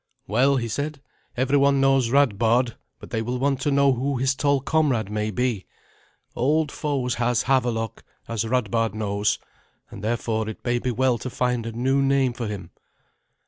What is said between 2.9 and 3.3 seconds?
but they